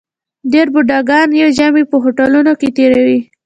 ډېر 0.51 0.67
بوډاګان 0.73 1.29
یې 1.39 1.47
ژمی 1.57 1.83
په 1.91 1.97
هوټلونو 2.03 2.51
کې 2.59 2.69
تېروي. 2.77 3.19